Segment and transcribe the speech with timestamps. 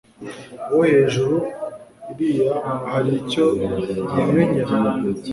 [0.71, 1.35] Uwo hejuru
[2.11, 2.53] iriya
[2.91, 3.45] hari icyo
[4.15, 4.73] yimenyera?»